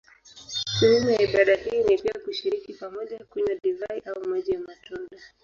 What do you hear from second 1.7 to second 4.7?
ni pia kushiriki pamoja kunywa divai au maji ya